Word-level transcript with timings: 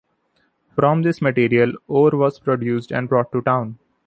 From 0.73 1.03
this 1.03 1.21
material, 1.21 1.73
ore 1.87 2.17
was 2.17 2.39
produced 2.39 2.89
and 2.91 3.07
brought 3.07 3.31
to 3.33 3.41
town. 3.43 3.77